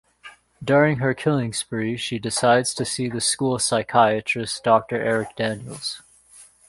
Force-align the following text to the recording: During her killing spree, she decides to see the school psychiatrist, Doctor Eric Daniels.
During 0.63 0.97
her 0.97 1.13
killing 1.13 1.53
spree, 1.53 1.95
she 1.95 2.17
decides 2.17 2.73
to 2.73 2.85
see 2.85 3.07
the 3.07 3.21
school 3.21 3.59
psychiatrist, 3.59 4.63
Doctor 4.63 4.99
Eric 4.99 5.35
Daniels. 5.35 6.01